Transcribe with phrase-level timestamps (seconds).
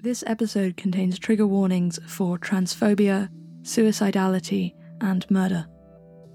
[0.00, 3.28] This episode contains trigger warnings for transphobia,
[3.62, 5.66] suicidality, and murder.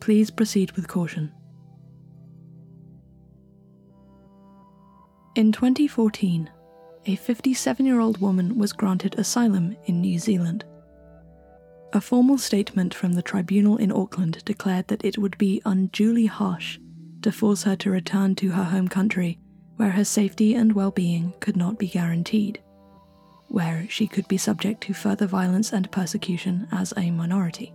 [0.02, 1.32] Please proceed with caution.
[5.36, 6.50] In 2014,
[7.06, 10.66] a 57 year old woman was granted asylum in New Zealand.
[11.94, 16.80] A formal statement from the tribunal in Auckland declared that it would be unduly harsh
[17.22, 19.40] to force her to return to her home country
[19.78, 22.62] where her safety and well being could not be guaranteed,
[23.54, 27.72] where she could be subject to further violence and persecution as a minority.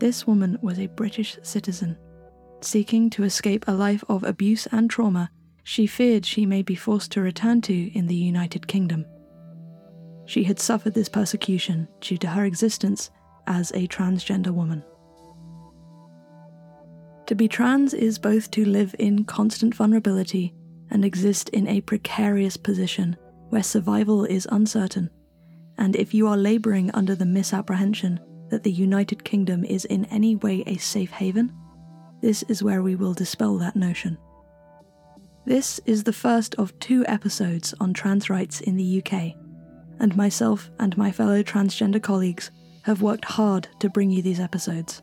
[0.00, 1.96] This woman was a British citizen.
[2.60, 5.30] Seeking to escape a life of abuse and trauma,
[5.62, 9.06] she feared she may be forced to return to in the United Kingdom.
[10.26, 13.10] She had suffered this persecution due to her existence
[13.46, 14.84] as a transgender woman.
[17.28, 20.52] To be trans is both to live in constant vulnerability
[20.90, 23.16] and exist in a precarious position
[23.54, 25.08] where survival is uncertain.
[25.78, 30.34] And if you are labouring under the misapprehension that the United Kingdom is in any
[30.34, 31.52] way a safe haven,
[32.20, 34.18] this is where we will dispel that notion.
[35.46, 39.36] This is the first of two episodes on trans rights in the UK,
[40.00, 42.50] and myself and my fellow transgender colleagues
[42.82, 45.00] have worked hard to bring you these episodes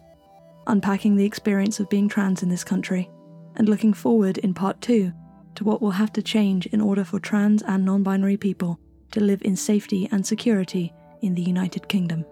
[0.67, 3.09] unpacking the experience of being trans in this country,
[3.55, 5.13] and looking forward in part two
[5.55, 8.79] to what will have to change in order for trans and non binary people
[9.11, 12.25] to live in safety and security in the United Kingdom.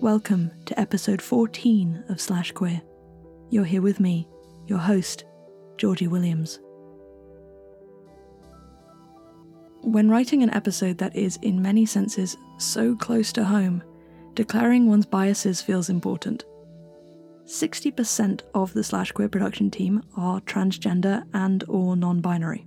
[0.00, 2.80] Welcome to episode 14 of Slash Queer.
[3.50, 4.28] You're here with me,
[4.66, 5.24] your host,
[5.76, 6.60] Georgie Williams.
[9.82, 13.82] When writing an episode that is, in many senses, so close to home,
[14.34, 16.44] declaring one's biases feels important.
[17.50, 22.64] 60% of the Slash Queer production team are transgender and or non-binary.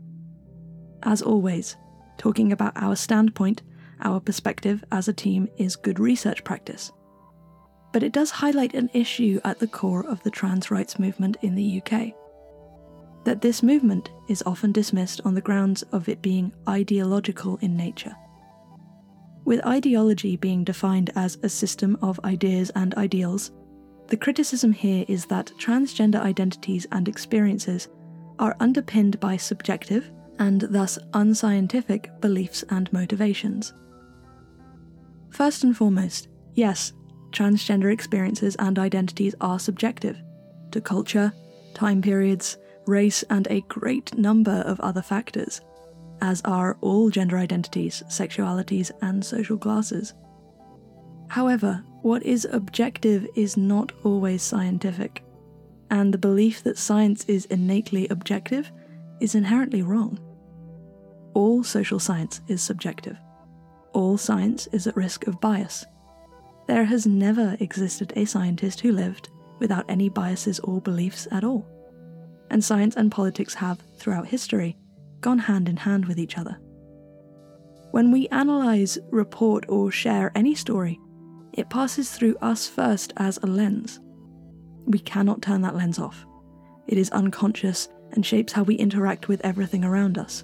[1.04, 1.78] As always,
[2.18, 3.62] talking about our standpoint,
[4.02, 6.92] our perspective as a team is good research practice.
[7.94, 11.56] But it does highlight an issue at the core of the trans rights movement in
[11.56, 12.14] the UK.
[13.24, 18.16] That this movement is often dismissed on the grounds of it being ideological in nature.
[19.46, 23.52] With ideology being defined as a system of ideas and ideals
[24.08, 27.88] the criticism here is that transgender identities and experiences
[28.40, 33.74] are underpinned by subjective and thus unscientific beliefs and motivations.
[35.30, 36.94] First and foremost, yes,
[37.32, 40.18] transgender experiences and identities are subjective
[40.72, 41.34] to culture,
[41.74, 45.62] time periods, race, and a great number of other factors,
[46.22, 50.14] as are all gender identities, sexualities, and social classes.
[51.30, 55.24] However, what is objective is not always scientific,
[55.90, 58.70] and the belief that science is innately objective
[59.22, 60.20] is inherently wrong.
[61.34, 63.18] All social science is subjective.
[63.94, 65.86] All science is at risk of bias.
[66.68, 71.66] There has never existed a scientist who lived without any biases or beliefs at all.
[72.50, 74.76] And science and politics have, throughout history,
[75.22, 76.60] gone hand in hand with each other.
[77.92, 81.00] When we analyse, report, or share any story,
[81.54, 84.00] it passes through us first as a lens.
[84.86, 86.26] We cannot turn that lens off.
[86.88, 90.44] It is unconscious and shapes how we interact with everything around us.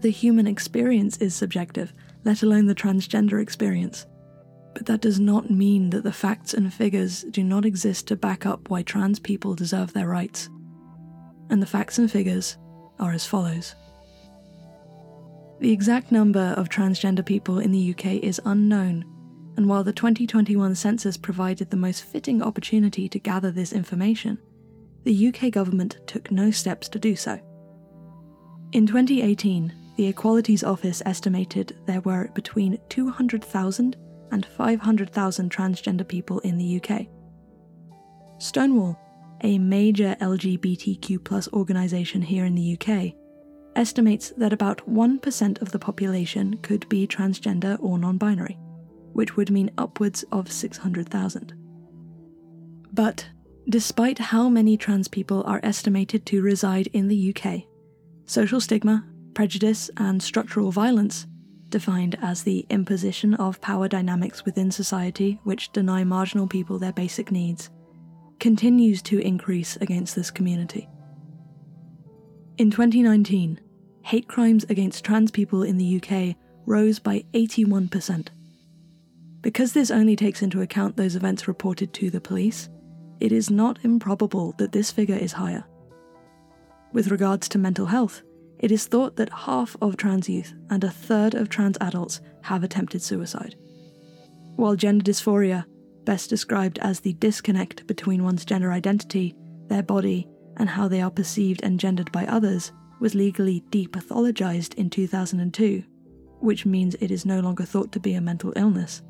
[0.00, 1.92] The human experience is subjective,
[2.24, 4.06] let alone the transgender experience.
[4.74, 8.44] But that does not mean that the facts and figures do not exist to back
[8.44, 10.48] up why trans people deserve their rights.
[11.48, 12.56] And the facts and figures
[12.98, 13.74] are as follows.
[15.60, 19.04] The exact number of transgender people in the UK is unknown,
[19.56, 24.38] and while the 2021 census provided the most fitting opportunity to gather this information,
[25.04, 27.38] the UK government took no steps to do so.
[28.72, 33.96] In 2018, the Equalities Office estimated there were between 200,000
[34.32, 37.06] and 500,000 transgender people in the UK.
[38.38, 38.98] Stonewall,
[39.42, 43.14] a major LGBTQ organisation here in the UK,
[43.76, 48.58] estimates that about 1% of the population could be transgender or non binary
[49.14, 51.54] which would mean upwards of 600,000.
[52.92, 53.26] But
[53.68, 57.62] despite how many trans people are estimated to reside in the UK,
[58.26, 61.26] social stigma, prejudice, and structural violence,
[61.70, 67.32] defined as the imposition of power dynamics within society which deny marginal people their basic
[67.32, 67.70] needs,
[68.38, 70.88] continues to increase against this community.
[72.58, 73.60] In 2019,
[74.02, 78.28] hate crimes against trans people in the UK rose by 81%.
[79.44, 82.70] Because this only takes into account those events reported to the police,
[83.20, 85.64] it is not improbable that this figure is higher.
[86.94, 88.22] With regards to mental health,
[88.58, 92.64] it is thought that half of trans youth and a third of trans adults have
[92.64, 93.54] attempted suicide.
[94.56, 95.66] While gender dysphoria,
[96.04, 99.34] best described as the disconnect between one's gender identity,
[99.68, 100.26] their body,
[100.56, 105.84] and how they are perceived and gendered by others, was legally depathologized in 2002,
[106.40, 109.02] which means it is no longer thought to be a mental illness.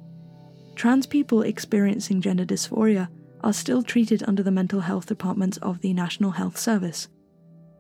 [0.75, 3.09] Trans people experiencing gender dysphoria
[3.43, 7.09] are still treated under the mental health departments of the National Health Service,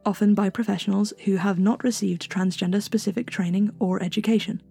[0.04, 4.62] often by professionals who have not received transgender specific training or education.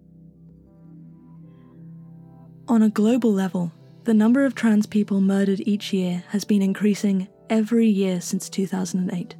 [2.66, 3.72] On a global level,
[4.04, 9.36] the number of trans people murdered each year has been increasing every year since 2008.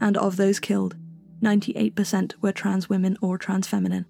[0.00, 0.96] And of those killed,
[1.42, 4.06] 98% were trans women or trans feminine.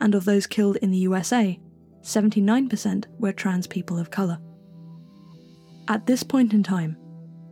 [0.00, 1.58] And of those killed in the USA,
[2.02, 4.38] 79% were trans people of colour.
[5.88, 6.96] At this point in time,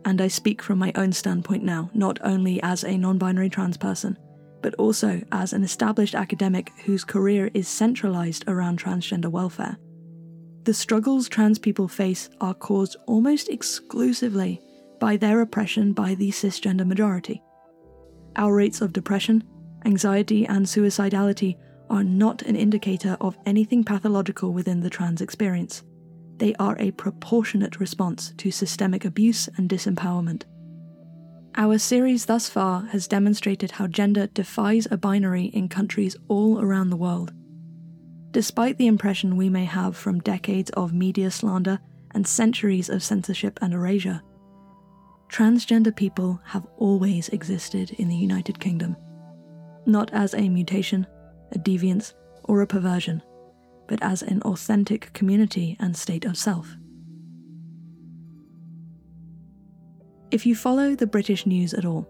[0.05, 3.77] and I speak from my own standpoint now, not only as a non binary trans
[3.77, 4.17] person,
[4.61, 9.77] but also as an established academic whose career is centralised around transgender welfare.
[10.63, 14.61] The struggles trans people face are caused almost exclusively
[14.99, 17.41] by their oppression by the cisgender majority.
[18.35, 19.43] Our rates of depression,
[19.85, 21.57] anxiety, and suicidality
[21.89, 25.83] are not an indicator of anything pathological within the trans experience.
[26.37, 30.43] They are a proportionate response to systemic abuse and disempowerment.
[31.55, 36.89] Our series thus far has demonstrated how gender defies a binary in countries all around
[36.89, 37.33] the world.
[38.31, 41.79] Despite the impression we may have from decades of media slander
[42.11, 44.21] and centuries of censorship and erasure,
[45.29, 48.95] transgender people have always existed in the United Kingdom.
[49.85, 51.07] Not as a mutation,
[51.51, 52.13] a deviance,
[52.43, 53.21] or a perversion,
[53.87, 56.75] but as an authentic community and state of self.
[60.31, 62.07] If you follow the British news at all,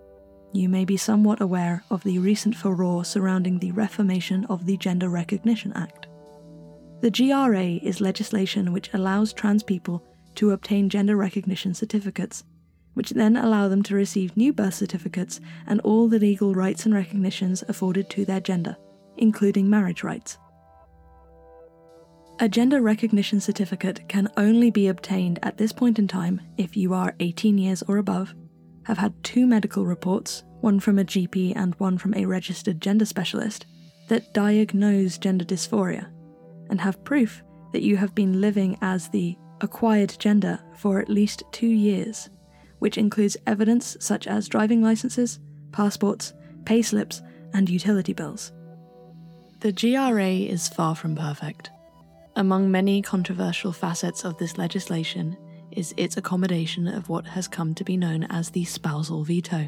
[0.52, 5.10] you may be somewhat aware of the recent furore surrounding the reformation of the Gender
[5.10, 6.08] Recognition Act.
[7.02, 10.04] The GRA is legislation which allows trans people
[10.36, 12.44] to obtain gender recognition certificates
[13.00, 16.94] which then allow them to receive new birth certificates and all the legal rights and
[16.94, 18.76] recognitions afforded to their gender,
[19.20, 20.38] including marriage rights.
[22.40, 26.94] A gender recognition certificate can only be obtained at this point in time if you
[26.94, 28.34] are 18 years or above,
[28.84, 33.06] have had two medical reports, one from a GP and one from a registered gender
[33.06, 33.66] specialist,
[34.08, 36.10] that diagnose gender dysphoria,
[36.70, 37.44] and have proof
[37.74, 42.30] that you have been living as the acquired gender for at least two years
[42.80, 45.40] which includes evidence such as driving licenses,
[45.72, 46.34] passports,
[46.64, 47.22] payslips,
[47.54, 48.52] and utility bills.
[49.62, 51.70] The GRA is far from perfect.
[52.38, 55.36] Among many controversial facets of this legislation
[55.72, 59.68] is its accommodation of what has come to be known as the spousal veto.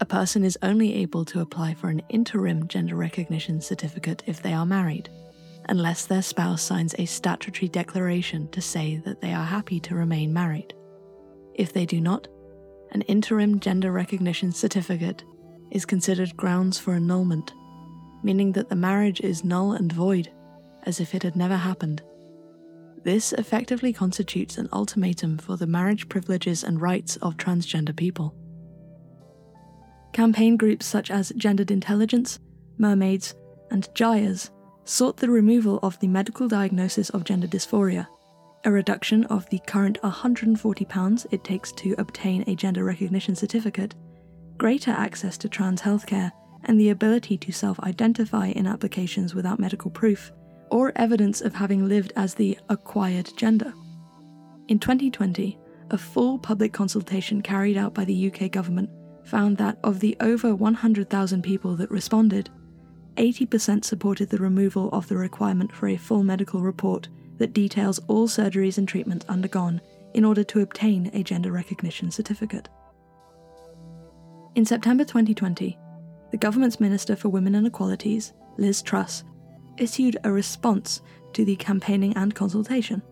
[0.00, 4.52] A person is only able to apply for an interim gender recognition certificate if they
[4.54, 5.08] are married,
[5.68, 10.32] unless their spouse signs a statutory declaration to say that they are happy to remain
[10.32, 10.74] married.
[11.54, 12.26] If they do not,
[12.90, 15.22] an interim gender recognition certificate
[15.70, 17.52] is considered grounds for annulment,
[18.22, 20.30] meaning that the marriage is null and void,
[20.84, 22.02] as if it had never happened.
[23.02, 28.34] This effectively constitutes an ultimatum for the marriage privileges and rights of transgender people.
[30.12, 32.38] Campaign groups such as Gendered Intelligence,
[32.78, 33.34] Mermaids,
[33.70, 34.50] and GIRES
[34.84, 38.08] sought the removal of the medical diagnosis of gender dysphoria
[38.64, 43.94] a reduction of the current £140 it takes to obtain a gender recognition certificate,
[44.58, 46.30] greater access to trans healthcare,
[46.64, 50.32] and the ability to self identify in applications without medical proof
[50.70, 53.72] or evidence of having lived as the acquired gender.
[54.68, 55.58] In 2020,
[55.90, 58.88] a full public consultation carried out by the UK government
[59.24, 62.50] found that of the over 100,000 people that responded,
[63.16, 68.28] 80% supported the removal of the requirement for a full medical report that details all
[68.28, 69.80] surgeries and treatments undergone
[70.14, 72.68] in order to obtain a gender recognition certificate.
[74.54, 75.78] In September 2020,
[76.30, 79.24] the government's Minister for Women and Equalities, Liz Truss,
[79.78, 81.00] issued a response
[81.32, 83.02] to the campaigning and consultation.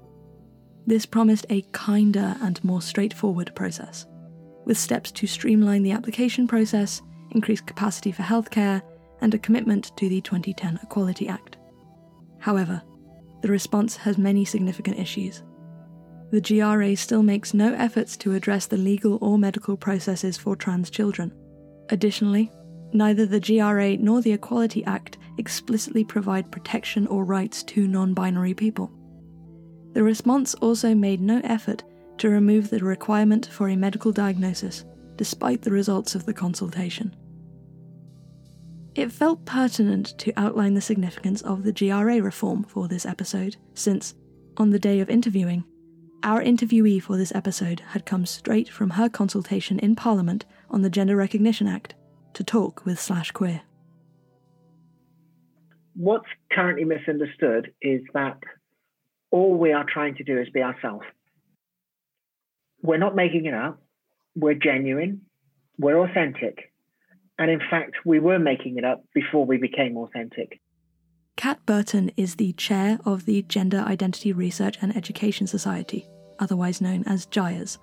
[0.87, 4.07] This promised a kinder and more straightforward process,
[4.65, 8.83] with steps to streamline the application process, increase capacity for healthcare,
[9.21, 11.57] and a commitment to the 2010 Equality Act.
[12.39, 12.83] However,
[13.43, 15.43] the response has many significant issues.
[16.31, 20.91] The GRA still makes no efforts to address the legal or medical processes for trans
[20.91, 21.33] children.
[21.89, 22.53] Additionally,
[22.93, 28.55] neither the GRA nor the Equality Act explicitly provide protection or rights to non binary
[28.55, 28.91] people.
[29.93, 31.83] The response also made no effort
[32.19, 34.85] to remove the requirement for a medical diagnosis,
[35.17, 37.15] despite the results of the consultation.
[38.95, 44.15] It felt pertinent to outline the significance of the GRA reform for this episode, since,
[44.57, 45.65] on the day of interviewing,
[46.25, 50.91] our interviewee for this episode had come straight from her consultation in Parliament on the
[50.91, 51.95] Gender Recognition Act
[52.39, 53.63] to talk with Slash Queer.
[55.97, 58.39] What's currently misunderstood is that
[59.33, 61.05] all we are trying to do is be ourselves.
[62.81, 63.83] We're not making it up.
[64.37, 65.23] We're genuine.
[65.81, 66.73] We're authentic.
[67.41, 70.61] And in fact, we were making it up before we became authentic.
[71.37, 76.07] Kat Burton is the chair of the Gender Identity Research and Education Society,
[76.39, 77.79] otherwise known as GIRES,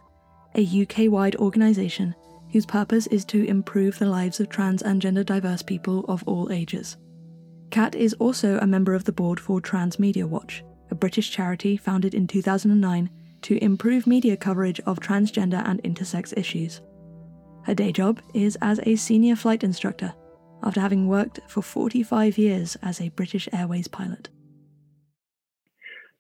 [0.56, 2.16] a UK wide organisation
[2.56, 6.50] whose purpose is to improve the lives of trans and gender diverse people of all
[6.54, 6.96] ages.
[7.70, 11.76] Kat is also a member of the board for Trans Media Watch, a British charity
[11.76, 13.10] founded in 2009
[13.42, 16.80] to improve media coverage of transgender and intersex issues.
[17.66, 20.14] Her day job is as a senior flight instructor,
[20.64, 24.30] after having worked for 45 years as a British Airways pilot.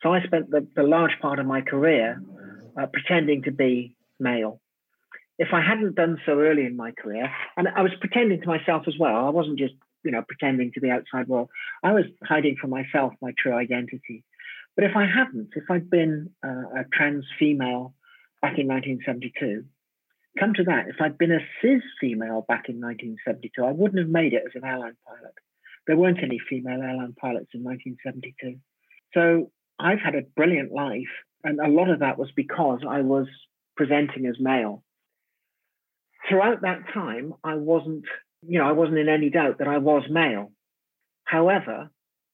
[0.03, 2.21] So I spent the, the large part of my career
[2.77, 4.59] uh, pretending to be male.
[5.37, 8.83] If I hadn't done so early in my career, and I was pretending to myself
[8.87, 9.73] as well, I wasn't just
[10.03, 11.49] you know pretending to the outside world.
[11.83, 14.23] I was hiding from myself my true identity.
[14.75, 17.93] But if I hadn't, if I'd been uh, a trans female
[18.41, 19.63] back in 1972,
[20.37, 24.09] come to that, if I'd been a cis female back in 1972, I wouldn't have
[24.09, 25.33] made it as an airline pilot.
[25.87, 28.59] There weren't any female airline pilots in 1972.
[29.13, 31.13] So I've had a brilliant life.
[31.43, 33.27] And a lot of that was because I was
[33.77, 34.83] presenting as male.
[36.29, 38.05] Throughout that time, I wasn't,
[38.47, 40.51] you know, I wasn't in any doubt that I was male.
[41.23, 41.89] However,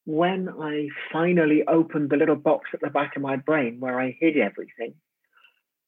[0.06, 4.16] when I finally opened the little box at the back of my brain where I
[4.20, 4.96] hid everything,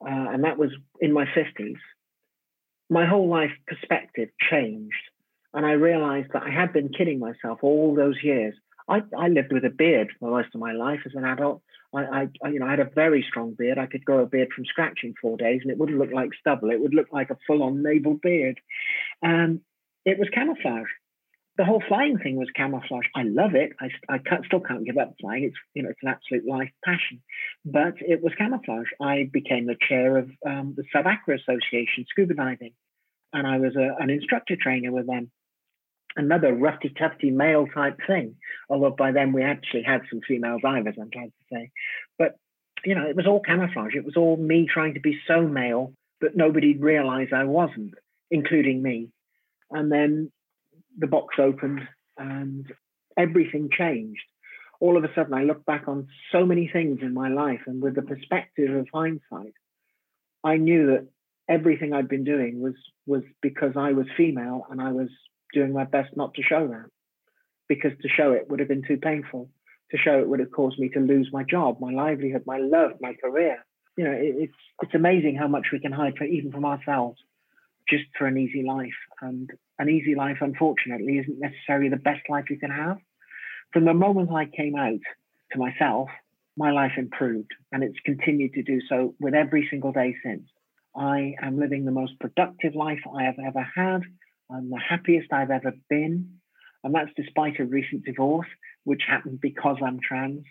[0.01, 1.77] uh, and that was in my 50s,
[2.89, 4.93] my whole life perspective changed.
[5.53, 8.55] And I realized that I had been kidding myself all those years.
[8.87, 11.61] I, I lived with a beard for most of my life as an adult.
[11.93, 13.77] I, I, you know, I had a very strong beard.
[13.77, 16.31] I could grow a beard from scratch in four days, and it wouldn't look like
[16.39, 16.71] stubble.
[16.71, 18.59] It would look like a full-on naval beard.
[19.21, 19.61] And
[20.05, 20.89] it was camouflage.
[21.55, 23.05] The whole flying thing was camouflage.
[23.15, 23.73] I love it.
[23.79, 25.43] I, I can't, still can't give up flying.
[25.43, 27.21] It's you know, it's an absolute life passion.
[27.63, 28.87] But it was camouflage.
[28.99, 32.73] I became the chair of um, the Sub-Aqua Association, scuba diving
[33.33, 35.31] and I was a, an instructor trainer with them.
[36.15, 38.35] Another roughy tufty male type thing,
[38.69, 41.71] although by then we actually had some female divers, I'm glad to say.
[42.19, 42.37] But,
[42.85, 43.95] you know, it was all camouflage.
[43.95, 47.95] It was all me trying to be so male that nobody'd realize I wasn't,
[48.29, 49.09] including me.
[49.71, 50.31] And then
[50.97, 51.81] the box opened
[52.17, 52.71] and
[53.17, 54.21] everything changed.
[54.79, 57.81] All of a sudden, I look back on so many things in my life, and
[57.81, 59.53] with the perspective of hindsight,
[60.43, 61.07] I knew that
[61.47, 62.73] everything I'd been doing was
[63.05, 65.09] was because I was female and I was
[65.53, 66.85] doing my best not to show that.
[67.67, 69.49] Because to show it would have been too painful.
[69.91, 72.93] To show it would have caused me to lose my job, my livelihood, my love,
[72.99, 73.63] my career.
[73.95, 77.19] You know, it, it's it's amazing how much we can hide for, even from ourselves,
[77.87, 78.99] just for an easy life.
[79.21, 82.97] And an easy life, unfortunately, isn't necessarily the best life you can have.
[83.71, 84.99] From the moment I came out
[85.51, 86.09] to myself,
[86.57, 90.43] my life improved, and it's continued to do so with every single day since.
[90.95, 94.01] I am living the most productive life I have ever had.
[94.53, 96.39] I'm the happiest I've ever been.
[96.83, 98.47] And that's despite a recent divorce,
[98.83, 100.43] which happened because I'm trans.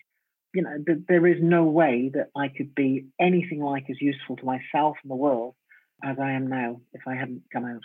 [0.55, 4.37] You know, th- there is no way that I could be anything like as useful
[4.37, 5.55] to myself and the world
[6.03, 7.83] as I am now if I hadn't come out.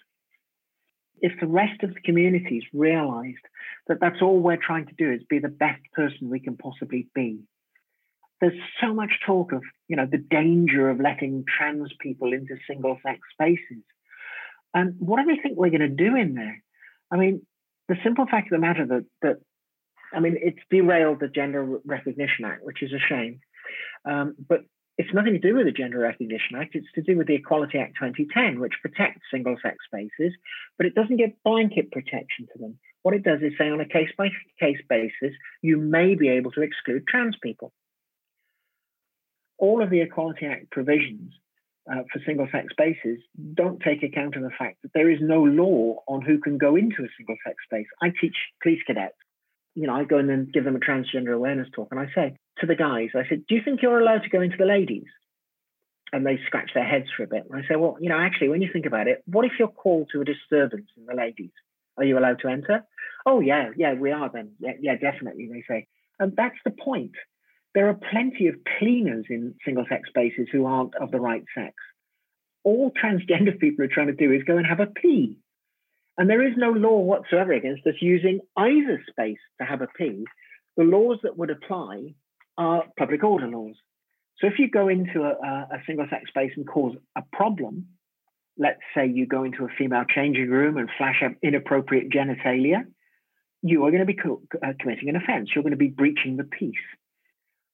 [1.20, 3.46] If the rest of the communities realized
[3.88, 7.08] that that's all we're trying to do is be the best person we can possibly
[7.16, 7.40] be,
[8.40, 13.00] there's so much talk of you know the danger of letting trans people into single
[13.04, 13.84] sex spaces
[14.78, 16.64] and what do they think we're going to do in there
[17.12, 17.42] i mean
[17.90, 19.38] the simple fact of the matter that that
[20.14, 23.40] i mean it's derailed the gender recognition act which is a shame
[24.06, 24.62] um, but
[24.98, 26.74] it's nothing to do with the Gender Recognition Act.
[26.74, 30.34] It's to do with the Equality Act 2010, which protects single sex spaces,
[30.76, 32.80] but it doesn't give blanket protection to them.
[33.04, 34.30] What it does is say on a case by
[34.60, 37.74] case basis, you may be able to exclude trans people
[39.58, 41.34] all of the Equality Act provisions
[41.92, 43.20] uh, for single sex spaces
[43.54, 46.76] don't take account of the fact that there is no law on who can go
[46.76, 47.88] into a single sex space.
[48.02, 49.16] I teach police cadets.
[49.76, 52.36] You know, I go in and give them a transgender awareness talk, and I say
[52.60, 55.06] to the guys, I said, Do you think you're allowed to go into the ladies?
[56.14, 57.44] And they scratch their heads for a bit.
[57.50, 59.68] And I say, Well, you know, actually, when you think about it, what if you're
[59.68, 61.52] called to a disturbance in the ladies?
[61.98, 62.86] Are you allowed to enter?
[63.26, 64.54] Oh, yeah, yeah, we are then.
[64.60, 65.88] Yeah, yeah, definitely, they say.
[66.20, 67.14] And that's the point
[67.78, 71.76] there are plenty of cleaners in single sex spaces who aren't of the right sex.
[72.64, 75.38] All transgender people are trying to do is go and have a pee.
[76.18, 80.26] And there is no law whatsoever against us using either space to have a pee.
[80.76, 82.16] The laws that would apply
[82.58, 83.76] are public order laws.
[84.40, 85.34] So if you go into a,
[85.72, 87.90] a single sex space and cause a problem,
[88.58, 92.86] let's say you go into a female changing room and flash up inappropriate genitalia,
[93.62, 95.50] you are going to be co- uh, committing an offence.
[95.54, 96.74] You're going to be breaching the peace.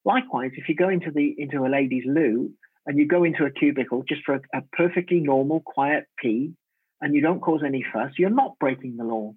[0.06, 2.52] Likewise, if you go into the into a ladies' loo
[2.86, 6.54] and you go into a cubicle just for a, a perfectly normal, quiet pee,
[7.02, 9.34] and you don't cause any fuss, you're not breaking the law.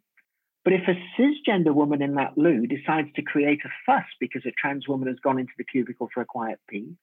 [0.64, 4.52] But if a cisgender woman in that loo decides to create a fuss because a
[4.60, 6.96] trans woman has gone into the cubicle for a quiet pee,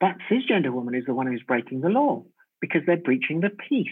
[0.00, 2.24] that cisgender woman is the one who's breaking the law
[2.60, 3.88] because they're breaching the peace.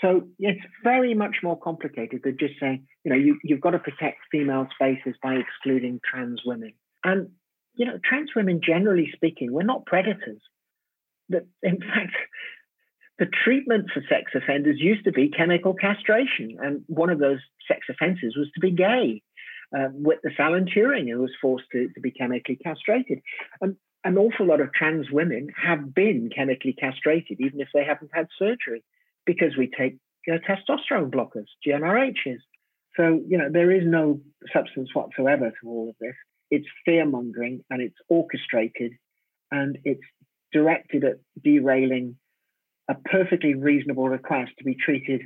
[0.00, 3.78] So it's very much more complicated than just saying, you know, you, you've got to
[3.78, 6.72] protect female spaces by excluding trans women.
[7.04, 7.30] And,
[7.80, 10.42] you know, trans women, generally speaking, we're not predators.
[11.30, 12.12] That in fact,
[13.18, 16.58] the treatment for sex offenders used to be chemical castration.
[16.60, 19.22] And one of those sex offenses was to be gay.
[19.74, 23.20] Uh, Witness Alan Turing, who was forced to, to be chemically castrated.
[23.62, 28.10] And an awful lot of trans women have been chemically castrated, even if they haven't
[28.12, 28.84] had surgery
[29.24, 29.96] because we take
[30.26, 32.40] you know, testosterone blockers, GnRHs.
[32.94, 34.20] So, you know, there is no
[34.52, 36.14] substance whatsoever to all of this.
[36.50, 38.92] It's fear mongering and it's orchestrated
[39.50, 40.02] and it's
[40.52, 42.16] directed at derailing
[42.88, 45.22] a perfectly reasonable request to be treated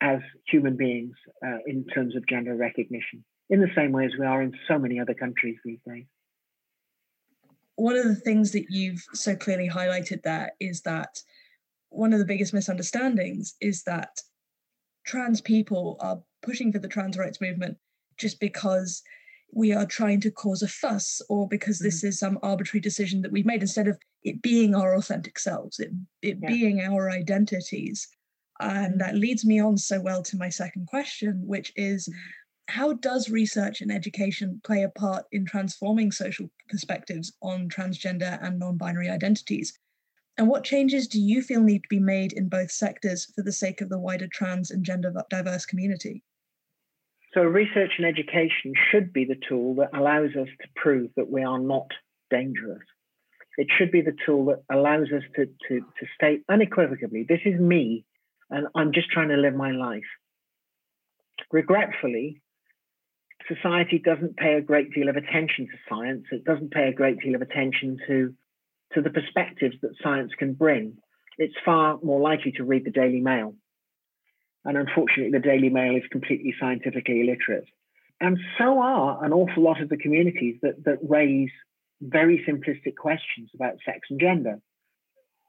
[0.00, 1.14] as human beings
[1.46, 4.78] uh, in terms of gender recognition, in the same way as we are in so
[4.78, 6.04] many other countries these days.
[7.76, 11.20] One of the things that you've so clearly highlighted there is that
[11.88, 14.20] one of the biggest misunderstandings is that
[15.06, 17.76] trans people are pushing for the trans rights movement
[18.18, 19.02] just because
[19.54, 22.08] we are trying to cause a fuss or because this mm.
[22.08, 25.90] is some arbitrary decision that we've made instead of it being our authentic selves it,
[26.22, 26.48] it yeah.
[26.48, 28.08] being our identities
[28.60, 32.14] and that leads me on so well to my second question which is mm.
[32.68, 38.58] how does research and education play a part in transforming social perspectives on transgender and
[38.58, 39.78] non-binary identities
[40.36, 43.52] and what changes do you feel need to be made in both sectors for the
[43.52, 46.24] sake of the wider trans and gender diverse community?
[47.34, 51.42] So, research and education should be the tool that allows us to prove that we
[51.42, 51.88] are not
[52.30, 52.82] dangerous.
[53.56, 57.60] It should be the tool that allows us to, to, to state unequivocally this is
[57.60, 58.04] me,
[58.50, 60.02] and I'm just trying to live my life.
[61.52, 62.40] Regretfully,
[63.48, 67.20] society doesn't pay a great deal of attention to science, it doesn't pay a great
[67.20, 68.34] deal of attention to
[68.94, 70.96] to the perspectives that science can bring,
[71.38, 73.54] it's far more likely to read the Daily Mail.
[74.64, 77.68] And unfortunately, the Daily Mail is completely scientifically illiterate.
[78.20, 81.50] And so are an awful lot of the communities that, that raise
[82.00, 84.60] very simplistic questions about sex and gender.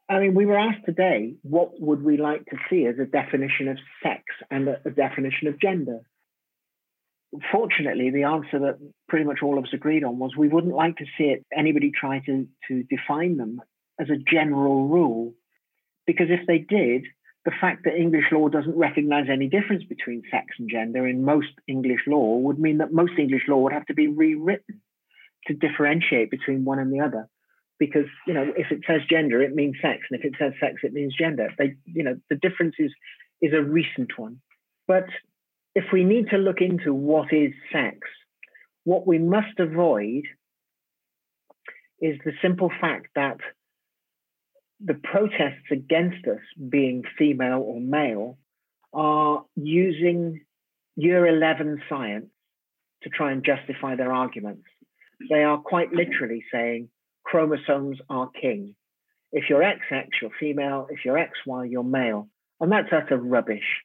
[0.09, 3.69] I mean, we were asked today, what would we like to see as a definition
[3.69, 6.01] of sex and a, a definition of gender?
[7.51, 10.97] fortunately, the answer that pretty much all of us agreed on was we wouldn't like
[10.97, 13.61] to see it, anybody try to, to define them
[13.99, 15.33] as a general rule.
[16.05, 17.05] Because if they did,
[17.45, 21.53] the fact that English law doesn't recognize any difference between sex and gender in most
[21.67, 24.81] English law would mean that most English law would have to be rewritten
[25.45, 27.29] to differentiate between one and the other.
[27.77, 29.99] Because, you know, if it says gender, it means sex.
[30.09, 31.49] And if it says sex, it means gender.
[31.57, 32.91] They, you know, the difference is,
[33.41, 34.41] is a recent one.
[34.87, 35.05] But
[35.75, 37.99] if we need to look into what is sex,
[38.85, 40.23] what we must avoid
[42.01, 43.37] is the simple fact that
[44.83, 48.37] the protests against us being female or male
[48.93, 50.41] are using
[50.95, 52.27] year 11 science
[53.03, 54.65] to try and justify their arguments.
[55.29, 56.89] They are quite literally saying
[57.23, 58.75] chromosomes are king.
[59.31, 60.87] If you're XX, you're female.
[60.89, 62.29] If you're XY, you're male.
[62.59, 63.83] And that's utter rubbish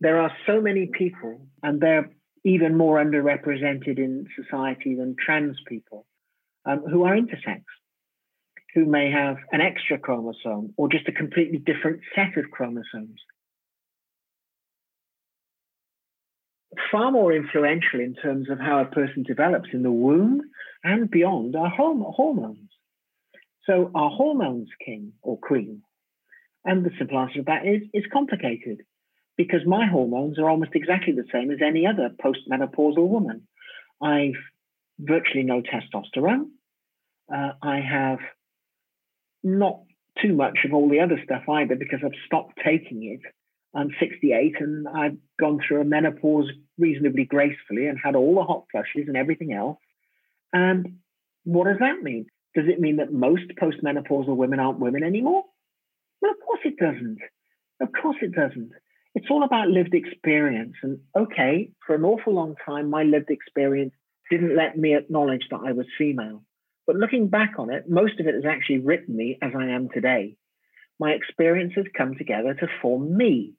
[0.00, 2.10] there are so many people, and they're
[2.44, 6.06] even more underrepresented in society than trans people,
[6.64, 7.62] um, who are intersex,
[8.74, 13.20] who may have an extra chromosome or just a completely different set of chromosomes.
[16.92, 20.42] Far more influential in terms of how a person develops in the womb
[20.84, 22.68] and beyond are hormones.
[23.66, 25.82] So, are hormones king or queen?
[26.64, 28.82] And the simple answer to that is, is complicated
[29.36, 33.46] because my hormones are almost exactly the same as any other postmenopausal woman.
[34.02, 34.34] I've
[34.98, 36.46] virtually no testosterone.
[37.32, 38.18] Uh, I have
[39.42, 39.80] not
[40.20, 43.20] too much of all the other stuff either because I've stopped taking it.
[43.74, 48.64] I'm 68 and I've gone through a menopause reasonably gracefully and had all the hot
[48.72, 49.78] flushes and everything else.
[50.52, 50.98] And
[51.44, 52.26] what does that mean?
[52.54, 55.44] Does it mean that most postmenopausal women aren't women anymore?
[56.20, 57.18] Well, of course it doesn't.
[57.80, 58.72] Of course it doesn't
[59.14, 60.74] it's all about lived experience.
[60.82, 63.92] And okay, for an awful long time, my lived experience
[64.30, 66.42] didn't let me acknowledge that I was female.
[66.90, 69.90] But looking back on it, most of it has actually written me as I am
[69.94, 70.34] today.
[70.98, 73.54] My experiences come together to form me.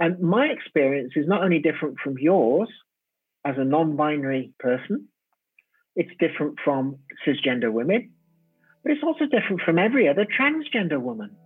[0.00, 2.68] And my experience is not only different from yours
[3.46, 5.06] as a non binary person,
[5.94, 8.10] it's different from cisgender women,
[8.82, 11.36] but it's also different from every other transgender woman.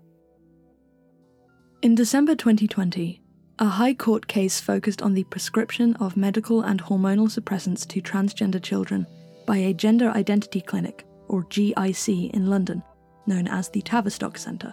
[1.83, 3.21] In December 2020,
[3.59, 8.63] a High Court case focused on the prescription of medical and hormonal suppressants to transgender
[8.63, 9.07] children
[9.47, 12.83] by a gender identity clinic, or GIC, in London,
[13.27, 14.73] known as the Tavistock Centre.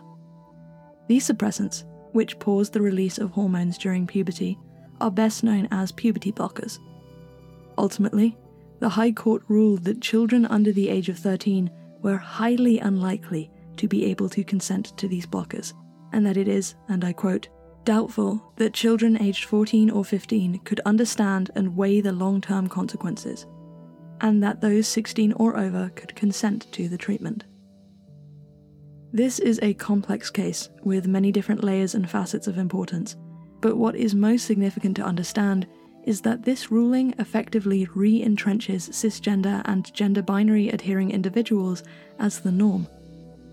[1.07, 4.57] These suppressants, which pause the release of hormones during puberty,
[5.01, 6.79] are best known as puberty blockers.
[7.77, 8.37] Ultimately,
[8.79, 11.69] the High Court ruled that children under the age of 13
[12.01, 15.73] were highly unlikely to be able to consent to these blockers,
[16.11, 17.49] and that it is, and I quote,
[17.85, 23.45] doubtful that children aged 14 or 15 could understand and weigh the long term consequences,
[24.23, 27.43] and that those 16 or over could consent to the treatment.
[29.11, 33.15] This is a complex case with many different layers and facets of importance,
[33.61, 35.67] but what is most significant to understand
[36.05, 41.83] is that this ruling effectively re entrenches cisgender and gender binary adhering individuals
[42.17, 42.87] as the norm,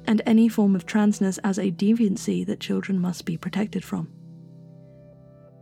[0.06, 4.08] and any form of transness as a deviancy that children must be protected from.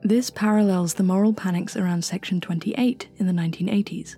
[0.02, 4.16] This parallels the moral panics around Section 28 in the 1980s,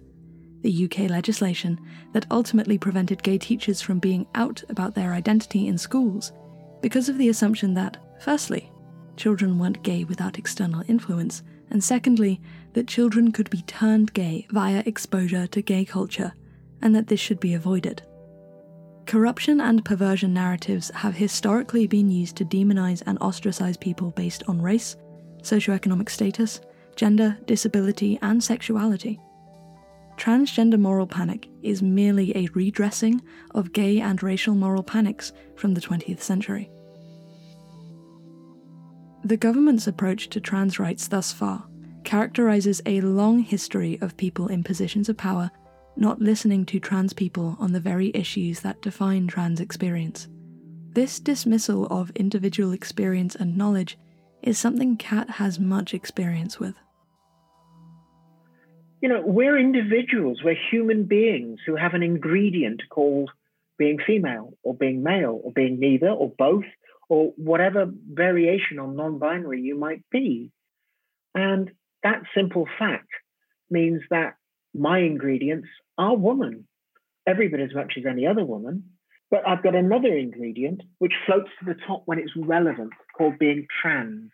[0.62, 1.80] the UK legislation
[2.12, 6.32] that ultimately prevented gay teachers from being out about their identity in schools
[6.80, 8.70] because of the assumption that, firstly,
[9.16, 12.40] children weren't gay without external influence, and secondly,
[12.72, 16.32] that children could be turned gay via exposure to gay culture,
[16.82, 18.02] and that this should be avoided.
[19.06, 24.62] Corruption and perversion narratives have historically been used to demonize and ostracize people based on
[24.62, 24.96] race,
[25.42, 26.60] socioeconomic status,
[26.96, 29.18] gender, disability, and sexuality.
[30.20, 33.22] Transgender moral panic is merely a redressing
[33.54, 36.70] of gay and racial moral panics from the 20th century.
[39.24, 41.66] The government's approach to trans rights thus far
[42.04, 45.50] characterizes a long history of people in positions of power
[45.96, 50.28] not listening to trans people on the very issues that define trans experience.
[50.92, 53.98] This dismissal of individual experience and knowledge
[54.42, 56.74] is something Kat has much experience with.
[59.00, 63.30] You know, we're individuals, we're human beings who have an ingredient called
[63.78, 66.64] being female or being male or being neither or both
[67.08, 70.50] or whatever variation on non binary you might be.
[71.34, 71.70] And
[72.02, 73.08] that simple fact
[73.70, 74.34] means that
[74.74, 76.66] my ingredients are woman,
[77.26, 78.84] every bit as much as any other woman.
[79.30, 83.66] But I've got another ingredient which floats to the top when it's relevant, called being
[83.80, 84.30] trans.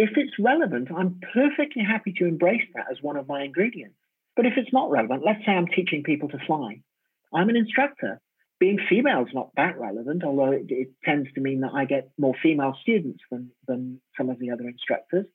[0.00, 3.98] If it's relevant, I'm perfectly happy to embrace that as one of my ingredients.
[4.34, 6.80] But if it's not relevant, let's say I'm teaching people to fly,
[7.34, 8.18] I'm an instructor.
[8.58, 12.12] Being female is not that relevant, although it, it tends to mean that I get
[12.16, 15.26] more female students than, than some of the other instructors.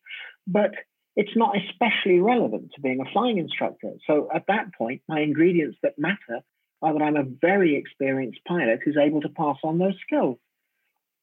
[0.48, 0.72] But
[1.14, 3.92] it's not especially relevant to being a flying instructor.
[4.04, 6.40] So at that point, my ingredients that matter
[6.82, 10.38] are that I'm a very experienced pilot who's able to pass on those skills.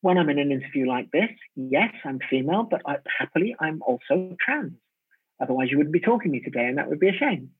[0.03, 4.35] When I'm in an interview like this, yes, I'm female, but I, happily, I'm also
[4.37, 4.73] trans.
[5.41, 7.51] Otherwise, you wouldn't be talking to me today, and that would be a shame.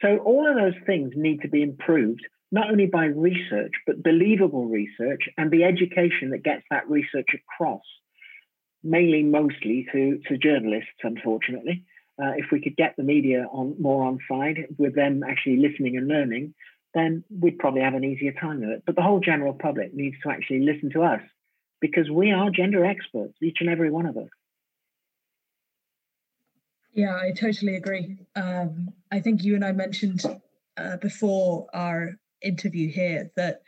[0.00, 2.20] So, all of those things need to be improved,
[2.52, 7.82] not only by research, but believable research and the education that gets that research across
[8.84, 11.82] mainly mostly to, to journalists, unfortunately.
[12.22, 15.96] Uh, if we could get the media on more on side with them actually listening
[15.96, 16.54] and learning,
[16.94, 18.82] then we'd probably have an easier time with it.
[18.86, 21.20] But the whole general public needs to actually listen to us
[21.80, 24.28] because we are gender experts, each and every one of us.
[26.92, 28.18] Yeah, I totally agree.
[28.36, 30.22] Um, I think you and I mentioned
[30.76, 32.12] uh, before our
[32.44, 33.62] interview here that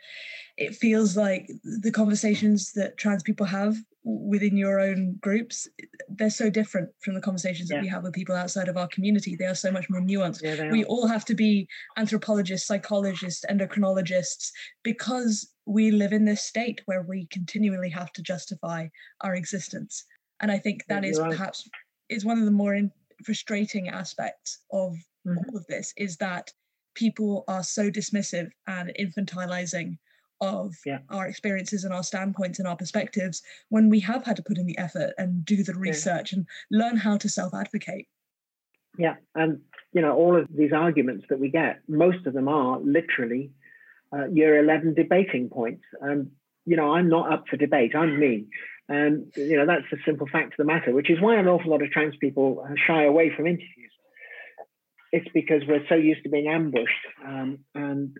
[0.57, 5.67] it feels like the conversations that trans people have within your own groups
[6.07, 7.77] they're so different from the conversations yeah.
[7.77, 9.35] that we have with people outside of our community.
[9.35, 10.41] They are so much more nuanced.
[10.41, 14.51] Yeah, we all have to be anthropologists psychologists endocrinologists
[14.83, 18.87] because we live in this state where we continually have to justify
[19.21, 20.05] our existence.
[20.39, 21.67] And i think that yeah, is perhaps
[22.09, 22.91] is one of the more in,
[23.23, 24.93] frustrating aspects of
[25.25, 25.37] mm-hmm.
[25.37, 26.51] all of this is that
[26.97, 29.97] people are so dismissive and infantilizing
[30.41, 30.99] of yeah.
[31.09, 34.65] our experiences and our standpoints and our perspectives when we have had to put in
[34.65, 36.39] the effort and do the research yeah.
[36.39, 38.07] and learn how to self advocate.
[38.97, 39.61] Yeah, and
[39.93, 43.51] you know all of these arguments that we get, most of them are literally
[44.11, 45.83] uh, year eleven debating points.
[46.01, 46.31] And
[46.65, 47.95] you know, I'm not up for debate.
[47.95, 48.47] I'm me.
[48.89, 51.71] And you know that's the simple fact of the matter, which is why an awful
[51.71, 53.86] lot of trans people shy away from interviews.
[55.17, 58.15] It's because we're so used to being ambushed, um, and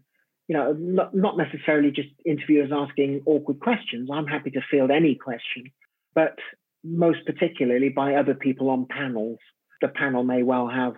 [0.48, 4.10] you know, not, not necessarily just interviewers asking awkward questions.
[4.12, 5.72] I'm happy to field any question,
[6.16, 6.40] but
[6.84, 9.40] most particularly by other people on panels.
[9.82, 10.94] The panel may well have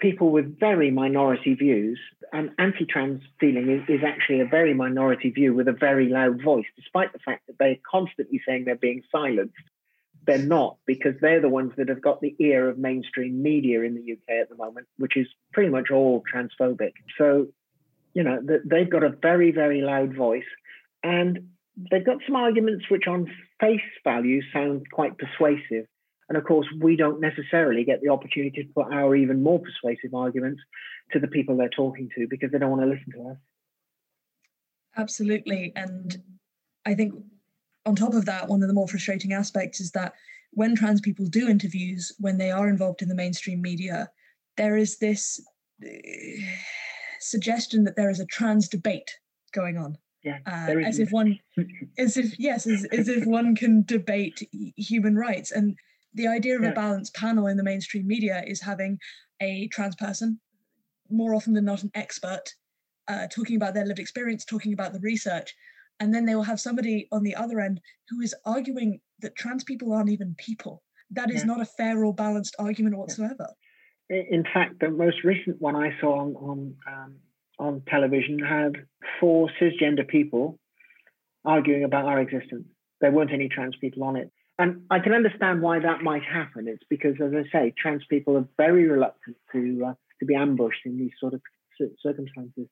[0.00, 1.98] people with very minority views.
[2.32, 6.42] And anti trans feeling is, is, actually a very minority view with a very loud
[6.42, 9.54] voice, despite the fact that they're constantly saying they're being silenced.
[10.30, 13.96] They're not, because they're the ones that have got the ear of mainstream media in
[13.96, 16.92] the UK at the moment, which is pretty much all transphobic.
[17.18, 17.48] So,
[18.14, 20.44] you know, they've got a very, very loud voice.
[21.02, 21.48] And
[21.90, 23.26] they've got some arguments which, on
[23.58, 25.86] face value, sound quite persuasive.
[26.28, 30.14] And of course, we don't necessarily get the opportunity to put our even more persuasive
[30.14, 30.62] arguments
[31.10, 33.36] to the people they're talking to because they don't want to listen to us.
[34.96, 35.72] Absolutely.
[35.74, 36.22] And
[36.86, 37.14] I think
[37.86, 40.14] on top of that, one of the more frustrating aspects is that
[40.52, 44.10] when trans people do interviews, when they are involved in the mainstream media,
[44.56, 45.40] there is this
[45.84, 45.88] uh,
[47.20, 49.10] suggestion that there is a trans debate
[49.52, 49.96] going on.
[50.22, 51.38] Yeah, uh, as if one,
[51.98, 55.78] as if yes, as, as if one can debate human rights, and
[56.12, 56.70] the idea of yeah.
[56.70, 58.98] a balanced panel in the mainstream media is having
[59.40, 60.38] a trans person,
[61.08, 62.54] more often than not an expert,
[63.08, 65.54] uh, talking about their lived experience, talking about the research,
[66.00, 69.62] and then they will have somebody on the other end who is arguing that trans
[69.62, 70.82] people aren't even people.
[71.10, 71.46] That is yeah.
[71.46, 73.48] not a fair or balanced argument whatsoever.
[74.08, 77.16] In fact, the most recent one I saw on on, um,
[77.58, 78.72] on television had
[79.20, 80.58] four cisgender people
[81.44, 82.66] arguing about our existence.
[83.00, 84.30] There weren't any trans people on it.
[84.58, 86.68] And I can understand why that might happen.
[86.68, 90.84] It's because, as I say, trans people are very reluctant to uh, to be ambushed
[90.84, 91.40] in these sort of
[92.02, 92.68] circumstances.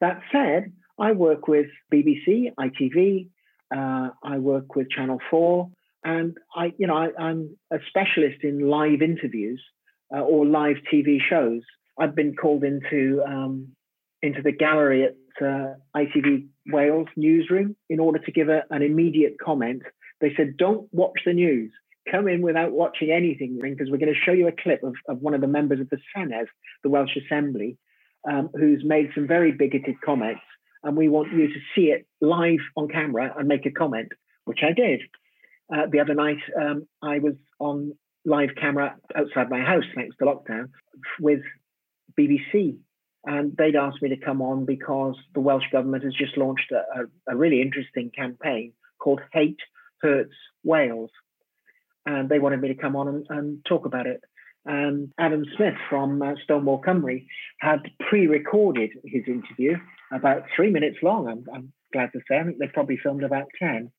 [0.00, 3.28] That said, I work with BBC, ITV,
[3.74, 5.70] uh, I work with Channel Four,
[6.04, 9.62] and I, you know, I, am a specialist in live interviews
[10.14, 11.62] uh, or live TV shows.
[11.98, 13.68] I've been called into um,
[14.22, 19.36] into the gallery at uh, ITV Wales newsroom in order to give a, an immediate
[19.42, 19.82] comment
[20.20, 21.70] they said, don't watch the news.
[22.10, 25.18] Come in without watching anything because we're going to show you a clip of, of
[25.20, 26.46] one of the members of the Senedd,
[26.82, 27.76] the Welsh Assembly,
[28.30, 30.40] um, who's made some very bigoted comments.
[30.84, 34.12] And we want you to see it live on camera and make a comment,
[34.44, 35.00] which I did.
[35.74, 37.94] Uh, the other night, um, I was on
[38.26, 40.68] live camera outside my house, thanks to lockdown,
[41.18, 41.40] with
[42.18, 42.76] BBC.
[43.24, 47.00] And they'd asked me to come on because the Welsh government has just launched a,
[47.00, 49.60] a, a really interesting campaign called Hate
[50.02, 51.10] Hurts Wales.
[52.04, 54.20] And they wanted me to come on and, and talk about it.
[54.66, 57.26] And Adam Smith from uh, Stonewall Cymru
[57.60, 59.76] had pre recorded his interview,
[60.12, 62.38] about three minutes long, I'm, I'm, glad to say.
[62.38, 63.92] I think they probably filmed about 10.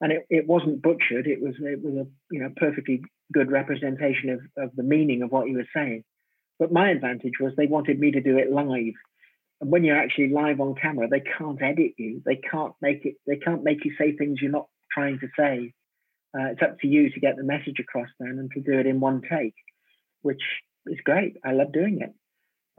[0.00, 4.30] And it, it wasn't butchered, it was, it was a you know, perfectly good representation
[4.30, 6.02] of, of the meaning of what he was saying.
[6.58, 8.94] But my advantage was they wanted me to do it live.
[9.60, 12.22] And when you're actually live on camera, they can't edit you.
[12.24, 13.16] They can't make it.
[13.26, 15.72] They can't make you say things you're not trying to say.
[16.34, 18.86] Uh, it's up to you to get the message across then and to do it
[18.86, 19.54] in one take,
[20.22, 20.42] which
[20.86, 21.36] is great.
[21.44, 22.12] I love doing it.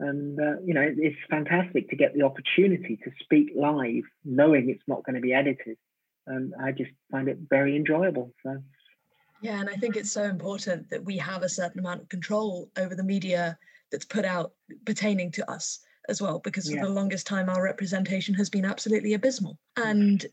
[0.00, 4.82] And, uh, you know, it's fantastic to get the opportunity to speak live, knowing it's
[4.88, 5.76] not going to be edited.
[6.26, 8.32] And I just find it very enjoyable.
[8.42, 8.62] So,
[9.40, 12.70] yeah, and I think it's so important that we have a certain amount of control
[12.76, 13.56] over the media
[13.92, 14.52] that's put out
[14.84, 16.82] pertaining to us as well, because for yeah.
[16.82, 19.58] the longest time our representation has been absolutely abysmal.
[19.76, 20.24] And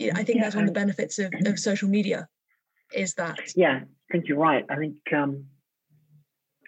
[0.00, 2.28] I think yeah, that's one of the benefits of, of social media
[2.92, 3.38] is that.
[3.56, 4.64] Yeah, I think you're right.
[4.68, 5.46] I think um,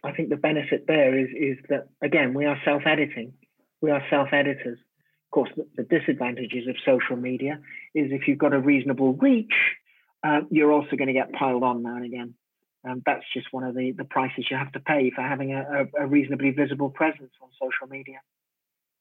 [0.04, 3.32] I think the benefit there is is that again we are self-editing,
[3.80, 4.78] we are self-editors.
[4.78, 7.58] Of course, the, the disadvantages of social media
[7.94, 9.54] is if you've got a reasonable reach,
[10.22, 12.34] uh, you're also going to get piled on now and again.
[12.86, 15.88] Um, that's just one of the, the prices you have to pay for having a,
[15.96, 18.20] a, a reasonably visible presence on social media.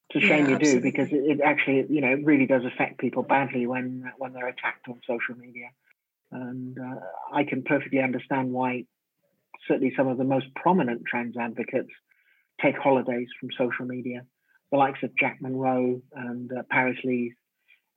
[0.10, 0.82] It's a shame yeah, you absolutely.
[0.82, 4.34] do because it, it, actually, you know, it really does affect people badly when when
[4.34, 5.68] they're attacked on social media.
[6.32, 7.00] And uh,
[7.32, 8.86] I can perfectly understand why
[9.68, 11.90] certainly some of the most prominent trans advocates
[12.62, 14.26] take holidays from social media.
[14.72, 17.34] The likes of Jack Monroe and uh, Paris Lees,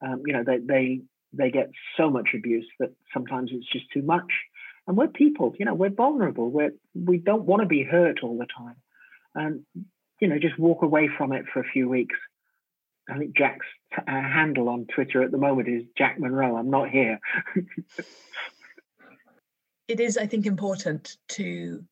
[0.03, 1.01] um, you know, they, they
[1.33, 4.31] they get so much abuse that sometimes it's just too much.
[4.87, 6.51] And we're people, you know, we're vulnerable.
[6.51, 8.77] We're we don't want to be hurt all the time.
[9.35, 9.65] And
[10.21, 12.17] you know, just walk away from it for a few weeks.
[13.09, 16.57] I think Jack's uh, handle on Twitter at the moment is Jack Monroe.
[16.57, 17.21] I'm not here.
[19.89, 21.85] it is, I think, important to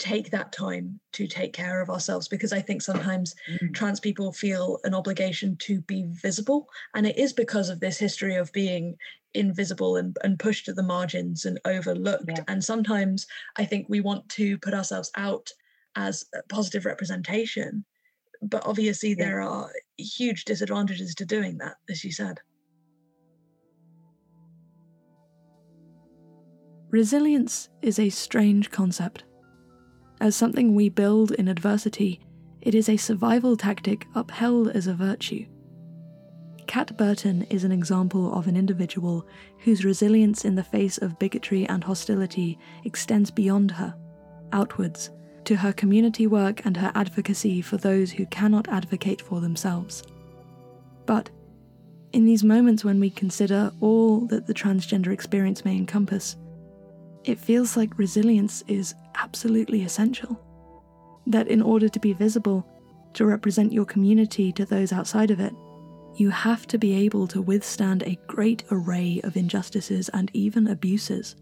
[0.00, 3.72] take that time to take care of ourselves because I think sometimes mm.
[3.74, 6.68] trans people feel an obligation to be visible.
[6.94, 8.96] And it is because of this history of being
[9.34, 12.24] invisible and, and pushed to the margins and overlooked.
[12.26, 12.44] Yeah.
[12.48, 15.50] And sometimes I think we want to put ourselves out
[15.96, 17.84] as positive representation.
[18.40, 19.16] But obviously, yeah.
[19.18, 22.40] there are huge disadvantages to doing that, as you said.
[26.90, 29.22] Resilience is a strange concept.
[30.20, 32.20] As something we build in adversity,
[32.62, 35.46] it is a survival tactic upheld as a virtue.
[36.66, 39.24] Kat Burton is an example of an individual
[39.58, 43.94] whose resilience in the face of bigotry and hostility extends beyond her,
[44.52, 45.10] outwards,
[45.44, 50.02] to her community work and her advocacy for those who cannot advocate for themselves.
[51.06, 51.30] But,
[52.12, 56.36] in these moments when we consider all that the transgender experience may encompass,
[57.24, 60.40] it feels like resilience is absolutely essential.
[61.26, 62.66] That in order to be visible,
[63.14, 65.52] to represent your community to those outside of it,
[66.16, 71.36] you have to be able to withstand a great array of injustices and even abuses.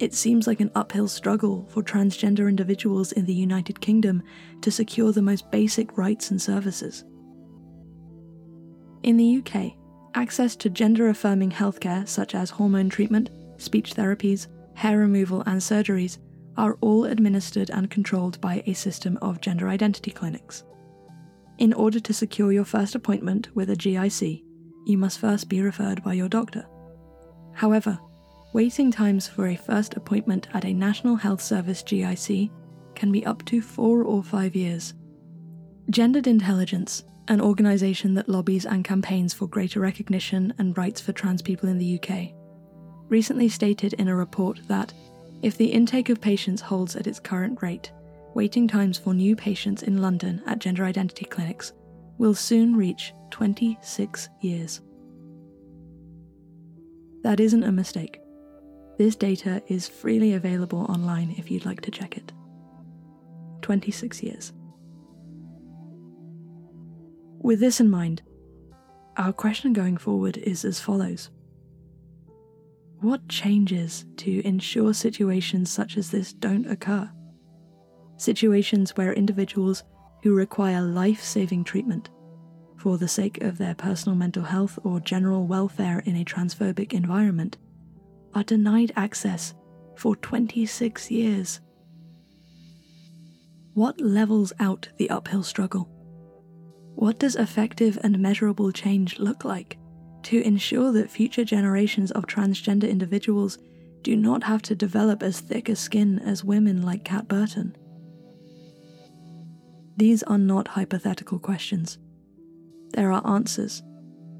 [0.00, 4.22] It seems like an uphill struggle for transgender individuals in the United Kingdom
[4.60, 7.04] to secure the most basic rights and services.
[9.02, 9.76] In the UK,
[10.14, 16.18] access to gender affirming healthcare such as hormone treatment, speech therapies, hair removal, and surgeries
[16.56, 20.64] are all administered and controlled by a system of gender identity clinics.
[21.58, 24.42] In order to secure your first appointment with a GIC,
[24.86, 26.66] you must first be referred by your doctor.
[27.52, 27.98] However,
[28.52, 32.50] waiting times for a first appointment at a National Health Service GIC
[32.94, 34.94] can be up to four or five years.
[35.90, 41.42] Gendered Intelligence, an organisation that lobbies and campaigns for greater recognition and rights for trans
[41.42, 42.33] people in the UK,
[43.08, 44.92] recently stated in a report that
[45.42, 47.92] if the intake of patients holds at its current rate,
[48.34, 51.72] waiting times for new patients in London at gender identity clinics
[52.18, 54.80] will soon reach 26 years.
[57.22, 58.20] That isn't a mistake.
[58.98, 62.32] This data is freely available online if you'd like to check it.
[63.62, 64.52] 26 years.
[67.38, 68.22] With this in mind,
[69.16, 71.30] our question going forward is as follows
[73.04, 77.10] what changes to ensure situations such as this don't occur?
[78.16, 79.84] Situations where individuals
[80.22, 82.08] who require life saving treatment
[82.78, 87.58] for the sake of their personal mental health or general welfare in a transphobic environment
[88.34, 89.52] are denied access
[89.96, 91.60] for 26 years.
[93.74, 95.90] What levels out the uphill struggle?
[96.94, 99.76] What does effective and measurable change look like?
[100.24, 103.58] To ensure that future generations of transgender individuals
[104.02, 107.76] do not have to develop as thick a skin as women like Kat Burton.
[109.96, 111.98] These are not hypothetical questions.
[112.90, 113.82] There are answers,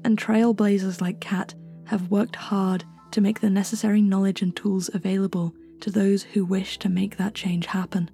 [0.03, 5.55] and trailblazers like Kat have worked hard to make the necessary knowledge and tools available
[5.81, 8.09] to those who wish to make that change happen.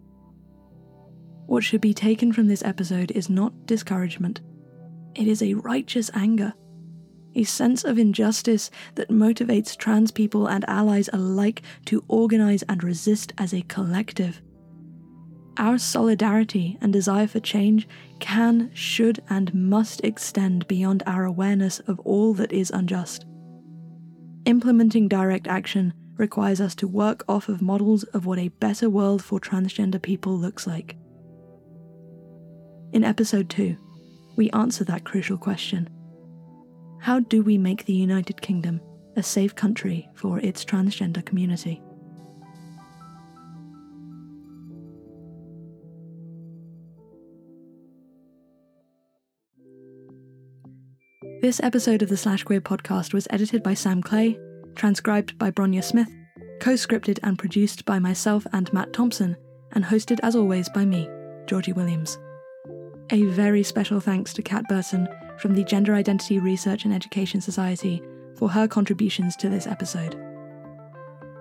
[1.48, 4.42] What should be taken from this episode is not discouragement,
[5.16, 6.54] it is a righteous anger
[7.36, 13.34] a sense of injustice that motivates trans people and allies alike to organize and resist
[13.38, 14.41] as a collective.
[15.58, 17.88] Our solidarity and desire for change
[18.20, 23.26] can, should, and must extend beyond our awareness of all that is unjust.
[24.46, 29.24] Implementing direct action requires us to work off of models of what a better world
[29.24, 30.96] for transgender people looks like.
[32.94, 33.76] In episode 2,
[34.36, 35.89] we answer that crucial question
[37.02, 38.80] how do we make the United Kingdom
[39.16, 41.82] a safe country for its transgender community?
[51.42, 54.40] This episode of the Slash Queer podcast was edited by Sam Clay,
[54.76, 56.10] transcribed by Bronya Smith,
[56.60, 59.36] co scripted and produced by myself and Matt Thompson,
[59.72, 61.10] and hosted as always by me,
[61.48, 62.20] Georgie Williams.
[63.10, 65.08] A very special thanks to Kat Burton
[65.42, 68.02] from the Gender Identity Research and Education Society
[68.38, 70.16] for her contributions to this episode.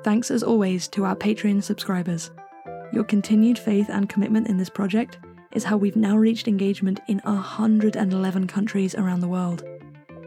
[0.02, 2.30] Thanks as always to our Patreon subscribers.
[2.92, 5.18] Your continued faith and commitment in this project
[5.52, 9.62] is how we've now reached engagement in 111 countries around the world,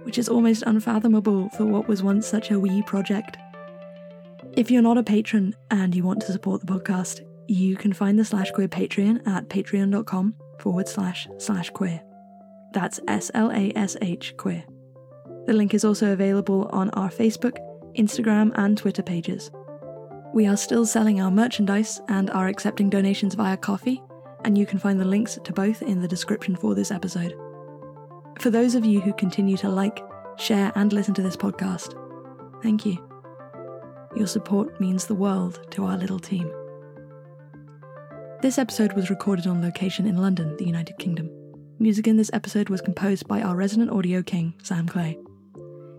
[0.04, 3.38] which is almost unfathomable for what was once such a wee project.
[4.56, 8.20] If you're not a patron and you want to support the podcast, you can find
[8.20, 12.02] the Slash Queer Patreon at patreon.com forward slash slash queer.
[12.74, 14.64] That's S L A S H queer.
[15.46, 17.58] The link is also available on our Facebook,
[17.96, 19.52] Instagram, and Twitter pages.
[20.34, 24.02] We are still selling our merchandise and are accepting donations via Ko-fi,
[24.44, 27.36] and you can find the links to both in the description for this episode.
[28.40, 30.04] For those of you who continue to like,
[30.38, 31.94] share, and listen to this podcast,
[32.64, 32.98] thank you.
[34.16, 36.52] Your support means the world to our little team.
[38.42, 41.30] This episode was recorded on location in London, the United Kingdom.
[41.80, 45.18] Music in this episode was composed by our resident audio king, Sam Clay.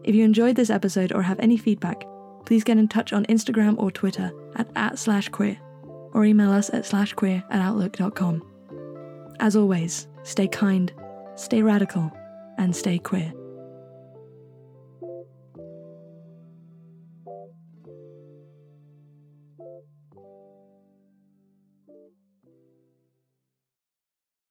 [0.05, 2.05] If you enjoyed this episode or have any feedback,
[2.47, 5.59] please get in touch on Instagram or Twitter at, at slash queer
[6.13, 8.43] or email us at slash queer at outlook.com.
[9.41, 10.93] As always, stay kind,
[11.35, 12.11] stay radical,
[12.57, 13.33] and stay queer.